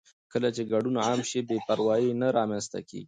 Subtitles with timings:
[0.31, 2.99] کله چې ګډون عام شي، بې پروايي نه رامنځته کېږي.